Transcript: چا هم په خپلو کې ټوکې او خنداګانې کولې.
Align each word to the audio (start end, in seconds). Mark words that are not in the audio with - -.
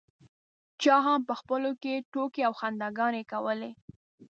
چا 0.81 0.95
هم 1.07 1.19
په 1.29 1.33
خپلو 1.39 1.69
کې 1.81 2.05
ټوکې 2.11 2.41
او 2.47 2.53
خنداګانې 2.61 3.23
کولې. 3.31 3.71